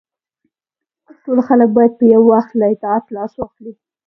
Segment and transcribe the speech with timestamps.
[1.23, 3.73] ټول خلک باید په یو وخت له اطاعت لاس واخلي.